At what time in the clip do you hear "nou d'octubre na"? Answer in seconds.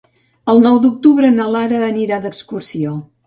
0.67-1.45